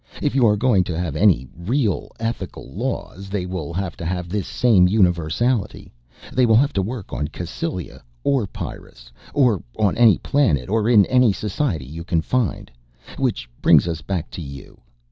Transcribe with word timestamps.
If 0.19 0.33
you 0.33 0.47
are 0.47 0.57
going 0.57 0.83
to 0.85 0.97
have 0.97 1.15
any 1.15 1.47
real 1.55 2.11
ethical 2.19 2.71
laws 2.73 3.29
they 3.29 3.45
will 3.45 3.71
have 3.73 3.95
to 3.97 4.03
have 4.05 4.29
this 4.29 4.47
same 4.47 4.87
universality. 4.87 5.93
They 6.33 6.43
will 6.47 6.55
have 6.55 6.73
to 6.73 6.81
work 6.81 7.13
on 7.13 7.27
Cassylia 7.27 8.01
or 8.23 8.47
Pyrrus, 8.47 9.11
or 9.31 9.61
on 9.77 9.95
any 9.97 10.17
planet 10.17 10.69
or 10.69 10.89
in 10.89 11.05
any 11.05 11.31
society 11.31 11.85
you 11.85 12.03
can 12.03 12.23
find. 12.23 12.71
Which 13.19 13.47
brings 13.61 13.87
us 13.87 14.01
back 14.01 14.31
to 14.31 14.41
you. 14.41 14.81